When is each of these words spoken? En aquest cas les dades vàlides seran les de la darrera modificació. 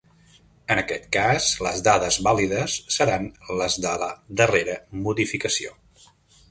En 0.75 0.79
aquest 0.81 1.03
cas 1.17 1.49
les 1.65 1.83
dades 1.89 2.17
vàlides 2.29 2.79
seran 2.97 3.29
les 3.61 3.77
de 3.85 3.93
la 4.05 4.13
darrera 4.43 4.79
modificació. 5.07 5.81